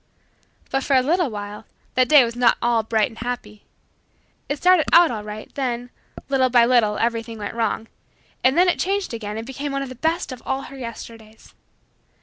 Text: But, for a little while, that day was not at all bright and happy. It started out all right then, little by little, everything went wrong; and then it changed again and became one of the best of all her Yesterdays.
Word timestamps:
But, 0.71 0.83
for 0.83 0.95
a 0.95 1.03
little 1.03 1.29
while, 1.29 1.65
that 1.93 2.09
day 2.09 2.23
was 2.25 2.35
not 2.35 2.53
at 2.59 2.65
all 2.65 2.81
bright 2.81 3.11
and 3.11 3.19
happy. 3.19 3.65
It 4.49 4.57
started 4.57 4.87
out 4.91 5.11
all 5.11 5.23
right 5.23 5.53
then, 5.53 5.91
little 6.27 6.49
by 6.49 6.65
little, 6.65 6.97
everything 6.97 7.37
went 7.37 7.53
wrong; 7.53 7.87
and 8.43 8.57
then 8.57 8.67
it 8.67 8.79
changed 8.79 9.13
again 9.13 9.37
and 9.37 9.45
became 9.45 9.71
one 9.71 9.83
of 9.83 9.89
the 9.89 9.93
best 9.93 10.31
of 10.31 10.41
all 10.43 10.63
her 10.63 10.75
Yesterdays. 10.75 11.53